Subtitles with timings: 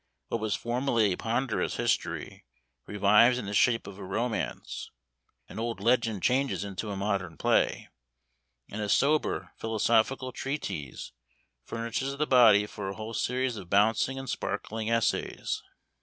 [0.29, 2.43] What was formerly a ponderous history,
[2.87, 4.89] revives in the shape of a romance
[5.47, 7.87] an old legend changes into a modern play
[8.71, 11.11] and a sober philosophical treatise
[11.65, 15.61] furnishes the body for a whole series of bouncing and sparkling essays.